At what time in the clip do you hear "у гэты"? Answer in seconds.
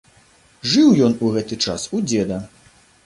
1.27-1.55